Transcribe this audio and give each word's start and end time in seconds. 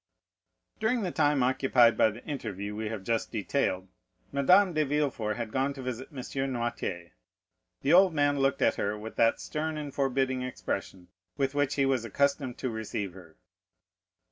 During 0.79 1.01
the 1.03 1.11
time 1.11 1.43
occupied 1.43 1.95
by 1.95 2.09
the 2.09 2.25
interview 2.25 2.75
we 2.75 2.89
have 2.89 3.03
just 3.03 3.31
detailed, 3.31 3.87
Madame 4.31 4.73
de 4.73 4.83
Villefort 4.83 5.35
had 5.37 5.51
gone 5.51 5.75
to 5.75 5.83
visit 5.83 6.07
M. 6.11 6.17
Noirtier. 6.51 7.11
The 7.83 7.93
old 7.93 8.11
man 8.11 8.39
looked 8.39 8.63
at 8.63 8.77
her 8.77 8.97
with 8.97 9.15
that 9.17 9.39
stern 9.39 9.77
and 9.77 9.93
forbidding 9.93 10.41
expression 10.41 11.09
with 11.37 11.53
which 11.53 11.75
he 11.75 11.85
was 11.85 12.03
accustomed 12.03 12.57
to 12.57 12.71
receive 12.71 13.13
her. 13.13 13.35